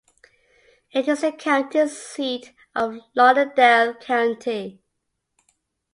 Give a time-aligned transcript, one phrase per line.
[0.91, 4.81] It is the county seat of Lauderdale County.